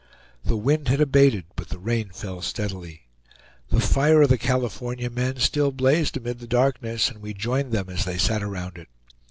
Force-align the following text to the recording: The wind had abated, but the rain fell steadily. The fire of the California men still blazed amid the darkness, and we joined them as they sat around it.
The 0.43 0.57
wind 0.57 0.87
had 0.87 0.99
abated, 0.99 1.45
but 1.55 1.69
the 1.69 1.77
rain 1.77 2.09
fell 2.09 2.41
steadily. 2.41 3.03
The 3.69 3.79
fire 3.79 4.23
of 4.23 4.29
the 4.29 4.37
California 4.39 5.11
men 5.11 5.37
still 5.37 5.71
blazed 5.71 6.17
amid 6.17 6.39
the 6.39 6.47
darkness, 6.47 7.11
and 7.11 7.21
we 7.21 7.35
joined 7.35 7.71
them 7.71 7.87
as 7.87 8.03
they 8.05 8.17
sat 8.17 8.41
around 8.41 8.79
it. 8.79 8.87